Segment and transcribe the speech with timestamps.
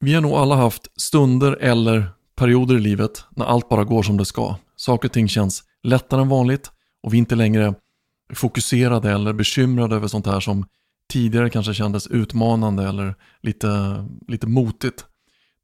[0.00, 4.16] Vi har nog alla haft stunder eller perioder i livet när allt bara går som
[4.16, 4.56] det ska.
[4.76, 6.70] Saker och ting känns lättare än vanligt
[7.02, 7.74] och vi är inte längre
[8.34, 10.66] fokuserade eller bekymrade över sånt här som
[11.12, 15.04] tidigare kanske kändes utmanande eller lite, lite motigt.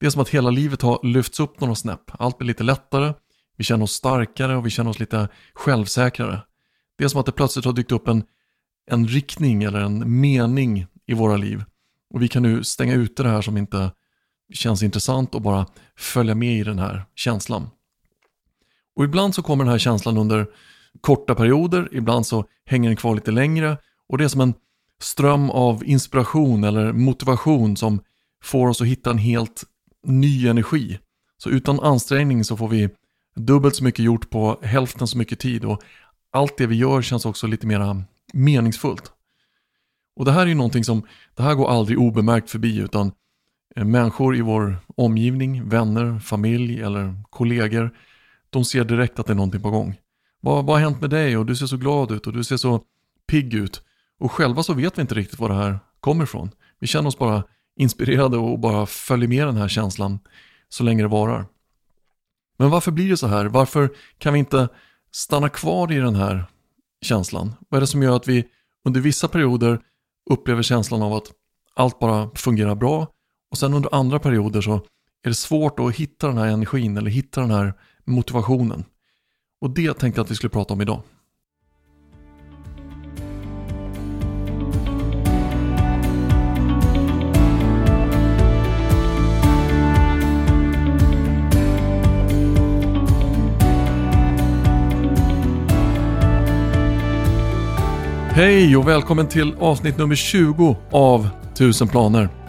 [0.01, 2.11] Det är som att hela livet har lyfts upp några snäpp.
[2.19, 3.15] Allt blir lite lättare,
[3.57, 6.41] vi känner oss starkare och vi känner oss lite självsäkrare.
[6.99, 8.25] Det är som att det plötsligt har dykt upp en,
[8.91, 11.65] en riktning eller en mening i våra liv.
[12.15, 13.91] Och vi kan nu stänga ute det här som inte
[14.55, 15.67] känns intressant och bara
[15.97, 17.71] följa med i den här känslan.
[18.97, 20.47] Och ibland så kommer den här känslan under
[21.01, 23.77] korta perioder, ibland så hänger den kvar lite längre
[24.09, 24.55] och det är som en
[25.03, 28.01] ström av inspiration eller motivation som
[28.43, 29.65] får oss att hitta en helt
[30.07, 30.99] ny energi.
[31.39, 32.89] Så utan ansträngning så får vi
[33.37, 35.83] dubbelt så mycket gjort på hälften så mycket tid och
[36.33, 39.13] allt det vi gör känns också lite mer meningsfullt.
[40.17, 43.13] Och det här är ju någonting som, det här går aldrig obemärkt förbi utan
[43.77, 47.97] Eh, människor i vår omgivning, vänner, familj eller kollegor,
[48.51, 49.97] de ser direkt att det är någonting på gång.
[50.41, 52.57] Vad, vad har hänt med dig och du ser så glad ut och du ser
[52.57, 52.83] så
[53.27, 53.83] pigg ut.
[54.19, 56.51] Och själva så vet vi inte riktigt var det här kommer ifrån.
[56.79, 57.45] Vi känner oss bara
[57.77, 60.19] inspirerade och bara följer med den här känslan
[60.69, 61.47] så länge det varar.
[62.59, 63.45] Men varför blir det så här?
[63.45, 64.69] Varför kan vi inte
[65.11, 66.45] stanna kvar i den här
[67.03, 67.55] känslan?
[67.69, 68.45] Vad är det som gör att vi
[68.85, 69.81] under vissa perioder
[70.31, 71.33] upplever känslan av att
[71.75, 73.09] allt bara fungerar bra
[73.53, 74.75] och sen under andra perioder så
[75.25, 78.85] är det svårt att hitta den här energin eller hitta den här motivationen.
[79.61, 81.03] Och det tänkte jag att vi skulle prata om idag.
[98.31, 102.42] Hej och välkommen till avsnitt nummer 20 av 1000 planer.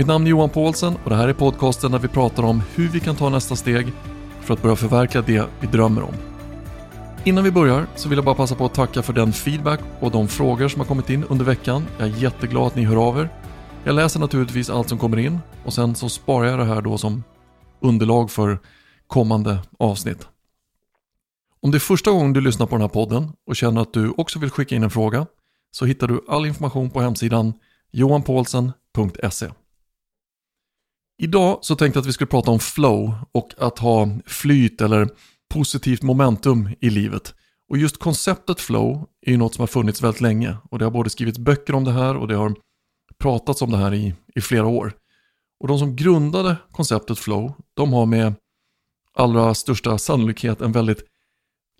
[0.00, 2.88] Mitt namn är Johan Paulsen och det här är podcasten där vi pratar om hur
[2.88, 3.92] vi kan ta nästa steg
[4.40, 6.14] för att börja förverkliga det vi drömmer om.
[7.24, 10.10] Innan vi börjar så vill jag bara passa på att tacka för den feedback och
[10.10, 11.86] de frågor som har kommit in under veckan.
[11.98, 13.28] Jag är jätteglad att ni hör av er.
[13.84, 16.98] Jag läser naturligtvis allt som kommer in och sen så sparar jag det här då
[16.98, 17.24] som
[17.80, 18.58] underlag för
[19.06, 20.28] kommande avsnitt.
[21.62, 24.10] Om det är första gången du lyssnar på den här podden och känner att du
[24.16, 25.26] också vill skicka in en fråga
[25.70, 27.52] så hittar du all information på hemsidan
[27.92, 29.48] johanpaulsen.se.
[31.22, 35.08] Idag så tänkte jag att vi skulle prata om flow och att ha flyt eller
[35.50, 37.34] positivt momentum i livet.
[37.68, 40.92] Och just konceptet flow är ju något som har funnits väldigt länge och det har
[40.92, 42.54] både skrivits böcker om det här och det har
[43.18, 44.92] pratats om det här i, i flera år.
[45.60, 48.34] Och de som grundade konceptet flow, de har med
[49.14, 51.04] allra största sannolikhet en väldigt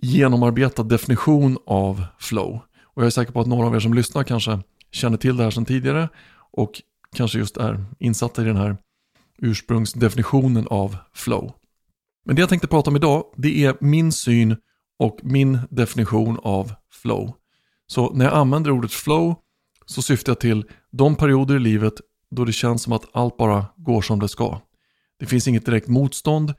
[0.03, 2.61] genomarbetad definition av flow.
[2.83, 4.59] Och jag är säker på att några av er som lyssnar kanske
[4.91, 6.09] känner till det här sedan tidigare
[6.53, 6.83] och
[7.17, 8.77] kanske just är insatta i den här
[9.43, 11.53] ursprungsdefinitionen av flow.
[12.25, 14.57] Men det jag tänkte prata om idag, det är min syn
[14.99, 17.35] och min definition av flow.
[17.87, 19.35] Så när jag använder ordet flow
[19.87, 21.95] så syftar jag till de perioder i livet
[22.31, 24.61] då det känns som att allt bara går som det ska.
[25.19, 26.55] Det finns inget direkt motstånd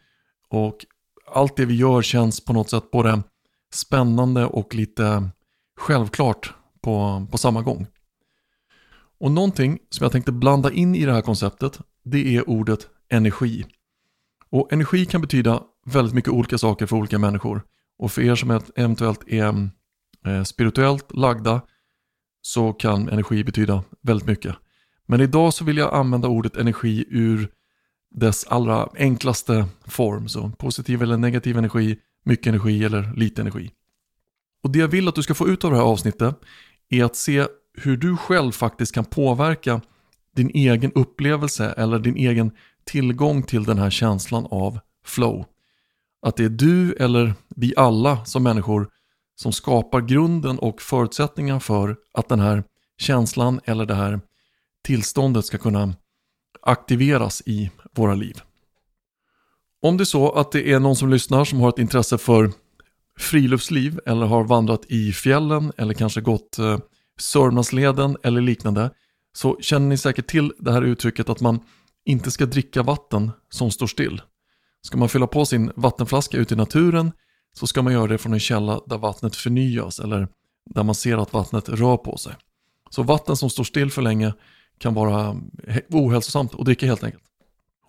[0.50, 0.86] och
[1.34, 3.24] allt det vi gör känns på något sätt både
[3.74, 5.30] spännande och lite
[5.78, 7.88] självklart på, på samma gång.
[9.19, 13.66] Och någonting som jag tänkte blanda in i det här konceptet, det är ordet energi.
[14.50, 17.62] Och energi kan betyda väldigt mycket olika saker för olika människor.
[17.97, 19.69] Och för er som eventuellt är
[20.25, 21.62] eh, spirituellt lagda
[22.41, 24.56] så kan energi betyda väldigt mycket.
[25.06, 27.50] Men idag så vill jag använda ordet energi ur
[28.12, 30.28] dess allra enklaste form.
[30.28, 33.72] Så positiv eller negativ energi, mycket energi eller lite energi.
[34.63, 36.35] Och det jag vill att du ska få ut av det här avsnittet
[36.89, 39.81] är att se hur du själv faktiskt kan påverka
[40.36, 42.52] din egen upplevelse eller din egen
[42.84, 45.46] tillgång till den här känslan av flow.
[46.22, 48.90] Att det är du eller vi alla som människor
[49.36, 52.64] som skapar grunden och förutsättningar för att den här
[52.97, 54.22] känslan eller det här
[54.84, 55.94] tillståndet ska kunna
[56.62, 58.42] aktiveras i våra liv.
[59.81, 62.51] Om det är så att det är någon som lyssnar som har ett intresse för
[63.19, 66.80] friluftsliv eller har vandrat i fjällen eller kanske gått eh,
[67.19, 68.89] Sörmlandsleden eller liknande
[69.33, 71.60] så känner ni säkert till det här uttrycket att man
[72.06, 74.22] inte ska dricka vatten som står still.
[74.81, 77.12] Ska man fylla på sin vattenflaska ute i naturen
[77.54, 80.28] så ska man göra det från en källa där vattnet förnyas eller
[80.69, 82.33] där man ser att vattnet rör på sig.
[82.89, 84.33] Så vatten som står still för länge
[84.78, 85.38] kan vara
[85.89, 87.24] ohälsosamt att dricka helt enkelt.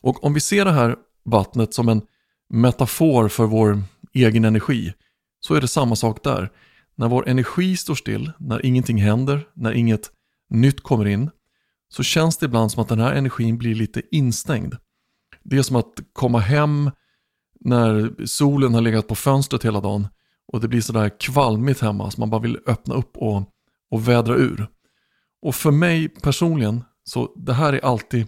[0.01, 2.03] Och om vi ser det här vattnet som en
[2.49, 4.93] metafor för vår egen energi
[5.41, 6.51] så är det samma sak där.
[6.95, 10.11] När vår energi står still, när ingenting händer, när inget
[10.53, 11.31] nytt kommer in
[11.89, 14.75] så känns det ibland som att den här energin blir lite instängd.
[15.43, 16.91] Det är som att komma hem
[17.61, 20.09] när solen har legat på fönstret hela dagen
[20.53, 23.43] och det blir sådär kvalmigt hemma så man bara vill öppna upp och,
[23.91, 24.67] och vädra ur.
[25.43, 28.27] Och för mig personligen, så det här är alltid,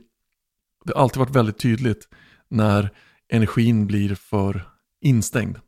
[0.84, 2.08] det har alltid varit väldigt tydligt
[2.48, 2.90] när
[3.28, 4.68] energin blir för
[5.00, 5.58] instängd.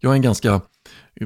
[0.00, 0.60] Jag är en ganska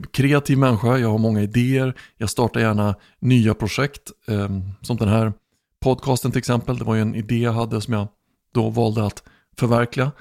[0.02, 4.10] kreativ människa, jag har många idéer, jag startar gärna nya projekt.
[4.28, 4.48] Eh,
[4.82, 5.32] som den här
[5.81, 8.08] podcasten till exempel, det var ju en idé jag hade som jag
[8.54, 9.22] då valde att
[9.56, 10.12] förverkliga.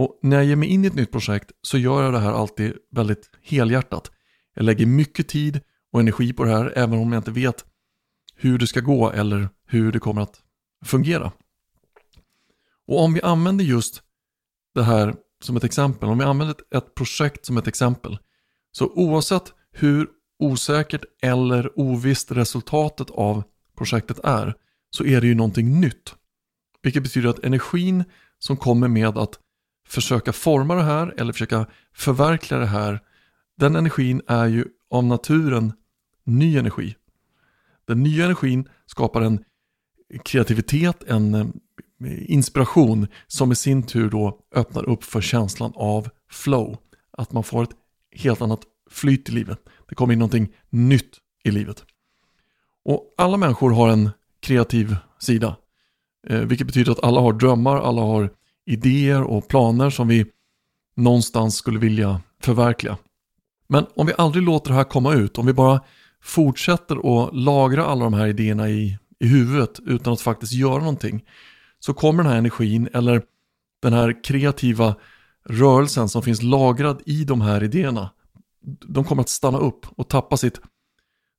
[0.00, 2.32] Och när jag ger mig in i ett nytt projekt så gör jag det här
[2.32, 4.10] alltid väldigt helhjärtat.
[4.54, 5.60] Jag lägger mycket tid
[5.92, 7.64] och energi på det här även om jag inte vet
[8.34, 10.42] hur det ska gå eller hur det kommer att
[10.84, 11.32] fungera.
[12.86, 14.02] Och om vi använder just
[14.74, 18.18] det här som ett exempel, om vi använder ett projekt som ett exempel,
[18.72, 20.08] så oavsett hur
[20.38, 23.42] osäkert eller ovisst resultatet av
[23.76, 24.54] projektet är,
[24.90, 26.14] så är det ju någonting nytt.
[26.82, 28.04] Vilket betyder att energin
[28.38, 29.38] som kommer med att
[29.88, 33.00] försöka forma det här eller försöka förverkliga det här,
[33.56, 35.72] den energin är ju av naturen
[36.24, 36.96] ny energi.
[37.86, 39.44] Den nya energin skapar en
[40.24, 41.46] kreativitet, en eh,
[42.32, 46.76] inspiration som i sin tur då öppnar upp för känslan av flow.
[47.10, 47.76] Att man får ett
[48.16, 48.60] helt annat
[48.90, 49.58] flyt i livet.
[49.88, 51.84] Det kommer in någonting nytt i livet.
[52.84, 54.10] Och alla människor har en
[54.40, 55.56] kreativ sida.
[56.28, 58.30] Eh, vilket betyder att alla har drömmar, alla har
[58.66, 60.26] idéer och planer som vi
[60.96, 62.96] någonstans skulle vilja förverkliga.
[63.68, 65.80] Men om vi aldrig låter det här komma ut, om vi bara
[66.22, 71.24] fortsätter att lagra alla de här idéerna i, i huvudet utan att faktiskt göra någonting,
[71.78, 73.22] så kommer den här energin eller
[73.82, 74.94] den här kreativa
[75.44, 78.10] rörelsen som finns lagrad i de här idéerna,
[78.88, 80.60] de kommer att stanna upp och tappa sitt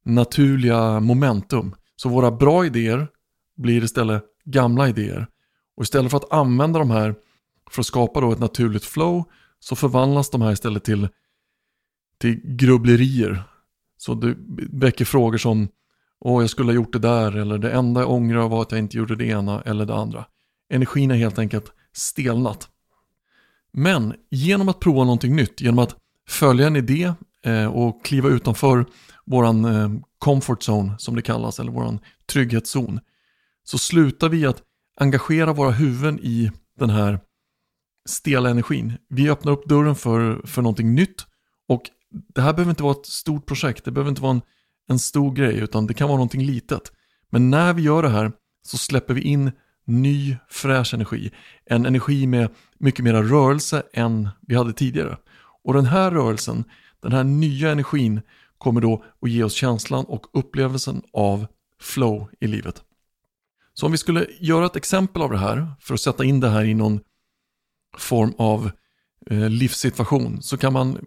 [0.05, 1.75] naturliga momentum.
[1.95, 3.07] Så våra bra idéer
[3.57, 5.27] blir istället gamla idéer.
[5.77, 7.15] Och istället för att använda de här
[7.71, 9.23] för att skapa då ett naturligt flow
[9.59, 11.07] så förvandlas de här istället till,
[12.17, 13.43] till grubblerier.
[13.97, 14.35] Så det
[14.71, 15.67] väcker frågor som
[16.23, 18.79] Åh, jag skulle ha gjort det där eller det enda jag ångrar var att jag
[18.79, 20.25] inte gjorde det ena eller det andra.
[20.69, 22.69] Energin är helt enkelt stelnat.
[23.73, 25.95] Men genom att prova någonting nytt, genom att
[26.29, 27.13] följa en idé
[27.45, 28.85] eh, och kliva utanför
[29.25, 32.99] våran eh, comfort zone som det kallas, eller våran trygghetszon,
[33.63, 34.61] så slutar vi att
[34.97, 37.19] engagera våra huvuden i den här
[38.09, 38.93] stela energin.
[39.09, 41.25] Vi öppnar upp dörren för, för någonting nytt
[41.67, 41.81] och
[42.33, 44.41] det här behöver inte vara ett stort projekt, det behöver inte vara en,
[44.89, 46.91] en stor grej utan det kan vara någonting litet.
[47.29, 48.31] Men när vi gör det här
[48.63, 49.51] så släpper vi in
[49.85, 51.31] ny fräsch energi.
[51.65, 52.49] En energi med
[52.81, 55.17] mycket mera rörelse än vi hade tidigare.
[55.63, 56.63] Och den här rörelsen,
[57.01, 58.21] den här nya energin
[58.57, 61.47] kommer då att ge oss känslan och upplevelsen av
[61.81, 62.83] flow i livet.
[63.73, 66.49] Så om vi skulle göra ett exempel av det här för att sätta in det
[66.49, 66.99] här i någon
[67.97, 68.71] form av
[69.29, 70.97] eh, livssituation så kan man,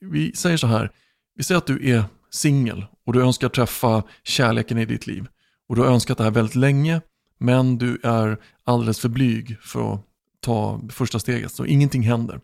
[0.00, 0.90] vi säger så här,
[1.34, 5.26] vi säger att du är singel och du önskar träffa kärleken i ditt liv
[5.68, 7.00] och du har önskat det här väldigt länge
[7.38, 10.07] men du är alldeles för blyg för att
[10.40, 12.40] ta första steget så ingenting händer.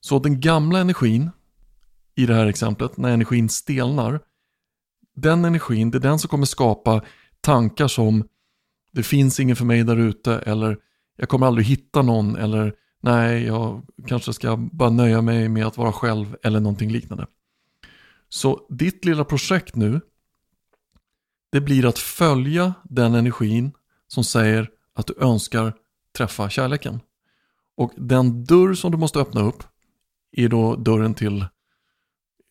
[0.00, 1.30] Så den gamla energin
[2.14, 4.20] i det här exemplet, när energin stelnar,
[5.14, 7.02] den energin, det är den som kommer skapa
[7.40, 8.24] tankar som
[8.92, 10.78] det finns ingen för mig där ute eller
[11.16, 15.76] jag kommer aldrig hitta någon eller nej, jag kanske ska bara nöja mig med att
[15.76, 17.26] vara själv eller någonting liknande.
[18.28, 20.00] Så ditt lilla projekt nu,
[21.52, 23.72] det blir att följa den energin
[24.06, 25.74] som säger att du önskar
[26.18, 27.00] träffa kärleken.
[27.76, 29.62] Och den dörr som du måste öppna upp
[30.32, 31.46] är då dörren till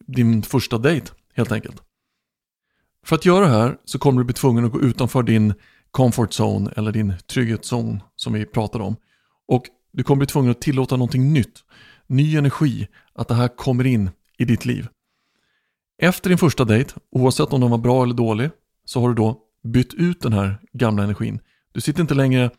[0.08, 1.82] din första dejt helt enkelt.
[3.06, 5.54] För att göra det här så kommer du bli tvungen att gå utanför din
[5.92, 8.96] comfort zone eller din trygghetszon som vi pratade om.
[9.48, 11.64] Och du kommer bli tvungen att tillåta någonting nytt,
[12.08, 14.88] ny energi, att det här kommer in i ditt liv.
[16.02, 18.50] Efter din första dejt, oavsett om den var bra eller dålig,
[18.86, 21.40] så har du då bytt ut den här gamla energin.
[21.72, 22.52] Du sitter inte längre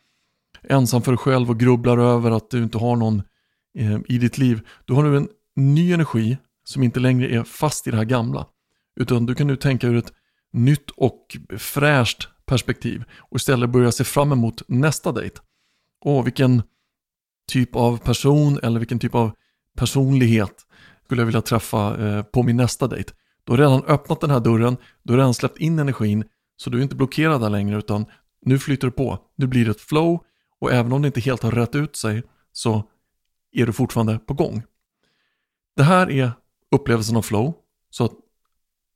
[0.63, 3.23] ensam för dig själv och grubblar över att du inte har någon
[3.77, 4.61] eh, i ditt liv.
[4.85, 8.45] Du har nu en ny energi som inte längre är fast i det här gamla.
[8.99, 10.13] Utan du kan nu tänka ur ett
[10.53, 15.39] nytt och fräscht perspektiv och istället börja se fram emot nästa dejt.
[16.05, 16.63] Åh, vilken
[17.51, 19.31] typ av person eller vilken typ av
[19.77, 20.65] personlighet
[21.05, 23.13] skulle jag vilja träffa eh, på min nästa dejt.
[23.43, 26.23] Du har redan öppnat den här dörren, du har redan släppt in energin
[26.57, 28.05] så du är inte blockerad där längre utan
[28.45, 29.17] nu flyter det på.
[29.35, 30.23] Nu blir det ett flow
[30.59, 32.83] och även om det inte helt har rätt ut sig så
[33.51, 34.63] är du fortfarande på gång.
[35.75, 36.31] Det här är
[36.71, 37.53] upplevelsen av flow.
[37.89, 38.11] Så att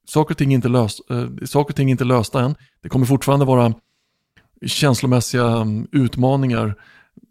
[0.08, 2.56] saker och ting är inte, löst, äh, saker och ting är inte lösta än.
[2.82, 3.74] Det kommer fortfarande vara
[4.66, 6.76] känslomässiga mm, utmaningar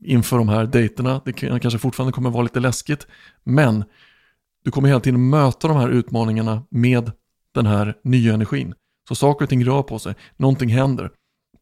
[0.05, 1.21] inför de här dejterna.
[1.25, 3.07] Det kanske fortfarande kommer vara lite läskigt,
[3.45, 3.85] men
[4.65, 7.13] du kommer hela tiden möta de här utmaningarna med
[7.55, 8.75] den här nya energin.
[9.09, 11.11] Så saker och ting rör på sig, någonting händer.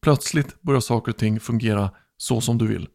[0.03, 2.89] Plötsligt börjar saker och ting fungera så som du vill.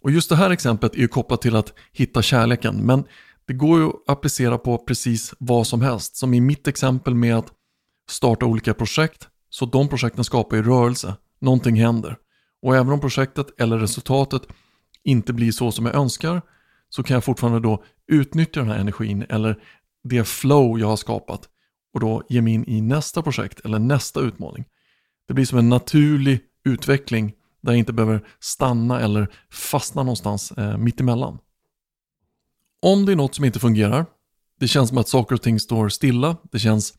[0.00, 3.04] Och just det här exemplet är ju kopplat till att hitta kärleken, men
[3.46, 6.16] det går ju att applicera på precis vad som helst.
[6.16, 7.52] Som i mitt exempel med att
[8.10, 12.16] starta olika projekt, så de projekten skapar ju rörelse, någonting händer.
[12.62, 14.42] Och även om projektet eller resultatet
[15.04, 16.42] inte blir så som jag önskar,
[16.88, 19.62] så kan jag fortfarande då utnyttja den här energin eller
[20.04, 21.48] det flow jag har skapat
[21.94, 24.64] och då ge mig in i nästa projekt eller nästa utmaning.
[25.28, 27.32] Det blir som en naturlig utveckling
[27.66, 31.38] där jag inte behöver stanna eller fastna någonstans eh, mittemellan.
[32.82, 34.06] Om det är något som inte fungerar,
[34.60, 36.94] det känns som att saker och ting står stilla, det känns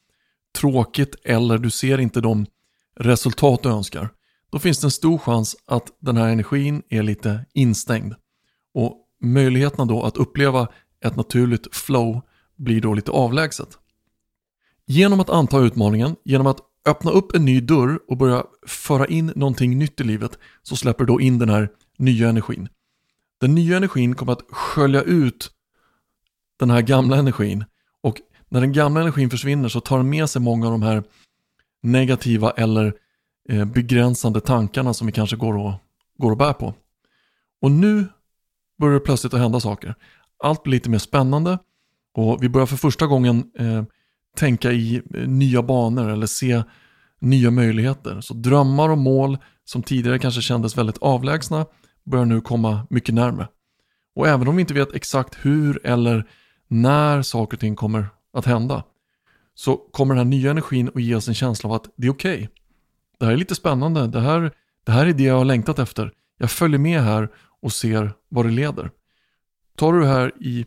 [0.57, 2.45] tråkigt eller du ser inte de
[2.99, 4.09] resultat du önskar,
[4.49, 8.13] då finns det en stor chans att den här energin är lite instängd.
[8.73, 10.67] Och möjligheterna då att uppleva
[11.05, 12.21] ett naturligt flow
[12.57, 13.77] blir då lite avlägset.
[14.85, 19.31] Genom att anta utmaningen, genom att öppna upp en ny dörr och börja föra in
[19.35, 22.69] någonting nytt i livet så släpper du då in den här nya energin.
[23.39, 25.51] Den nya energin kommer att skölja ut
[26.59, 27.65] den här gamla energin
[28.01, 31.03] och när den gamla energin försvinner så tar den med sig många av de här
[31.83, 32.93] negativa eller
[33.49, 35.73] eh, begränsande tankarna som vi kanske går och,
[36.17, 36.73] går och bär på.
[37.61, 38.05] Och nu
[38.79, 39.95] börjar det plötsligt att hända saker.
[40.43, 41.59] Allt blir lite mer spännande
[42.13, 43.83] och vi börjar för första gången eh,
[44.37, 46.63] tänka i eh, nya banor eller se
[47.19, 48.21] nya möjligheter.
[48.21, 51.65] Så drömmar och mål som tidigare kanske kändes väldigt avlägsna
[52.05, 53.47] börjar nu komma mycket närmare.
[54.15, 56.29] Och även om vi inte vet exakt hur eller
[56.67, 58.83] när saker och ting kommer att hända
[59.55, 62.11] så kommer den här nya energin att ge oss en känsla av att det är
[62.11, 62.35] okej.
[62.35, 62.47] Okay.
[63.19, 64.51] Det här är lite spännande, det här,
[64.85, 66.11] det här är det jag har längtat efter.
[66.37, 67.29] Jag följer med här
[67.61, 68.91] och ser vad det leder.
[69.77, 70.65] Tar du det här i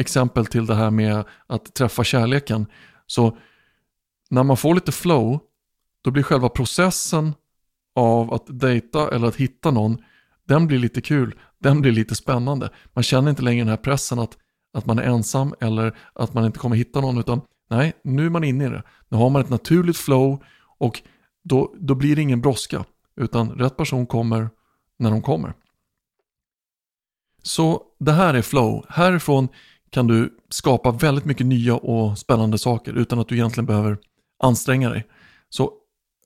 [0.00, 2.66] exempel till det här med att träffa kärleken.
[3.06, 3.36] Så
[4.30, 5.40] när man får lite flow,
[6.02, 7.34] då blir själva processen
[7.94, 9.98] av att dejta eller att hitta någon,
[10.44, 12.70] den blir lite kul, den blir lite spännande.
[12.92, 14.38] Man känner inte längre den här pressen att,
[14.72, 17.40] att man är ensam eller att man inte kommer hitta någon, utan
[17.70, 18.82] nej, nu är man inne i det.
[19.08, 20.42] Nu har man ett naturligt flow
[20.78, 21.02] och
[21.42, 22.84] då, då blir det ingen brådska,
[23.16, 24.50] utan rätt person kommer
[24.98, 25.54] när de kommer.
[27.42, 28.84] Så det här är flow.
[28.88, 29.48] Härifrån
[29.90, 33.98] kan du skapa väldigt mycket nya och spännande saker utan att du egentligen behöver
[34.42, 35.06] anstränga dig.
[35.48, 35.72] Så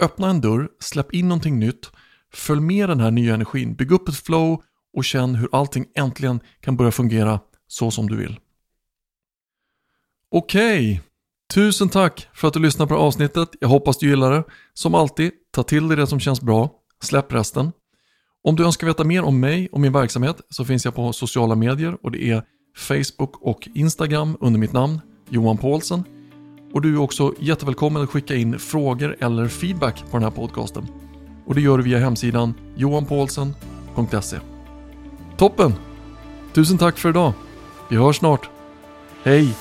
[0.00, 1.90] öppna en dörr, släpp in någonting nytt,
[2.33, 4.62] följ med den här nya energin, bygg upp ett flow
[4.97, 8.38] och känn hur allting äntligen kan börja fungera så som du vill.
[10.30, 11.00] Okej, okay.
[11.54, 13.49] tusen tack för att du lyssnade på det här avsnittet.
[13.61, 14.44] Jag hoppas du gillar det.
[14.75, 16.71] Som alltid, ta till dig det som känns bra,
[17.02, 17.73] släpp resten.
[18.42, 21.54] Om du önskar veta mer om mig och min verksamhet så finns jag på sociala
[21.54, 22.42] medier och det är
[22.76, 26.04] Facebook och Instagram under mitt namn, Johan Paulsen.
[26.73, 30.87] Och du är också jättevälkommen att skicka in frågor eller feedback på den här podcasten.
[31.47, 34.38] Och det gör du via hemsidan johanpaulsen.se.
[35.37, 35.75] Toppen!
[36.54, 37.33] Tusen tack för idag.
[37.88, 38.50] Vi hörs snart.
[39.23, 39.54] Hej!